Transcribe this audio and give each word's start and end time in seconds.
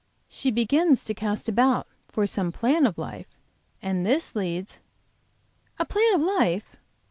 She 0.27 0.49
begins 0.49 1.03
to 1.05 1.13
cast 1.13 1.47
about 1.47 1.85
for 2.07 2.25
some 2.25 2.51
plan 2.51 2.87
of 2.87 2.97
life, 2.97 3.27
and 3.83 4.03
this 4.03 4.33
leads" 4.35 4.79
"A 5.79 5.85
plan 5.85 6.15
of 6.15 6.21
life?" 6.21 6.75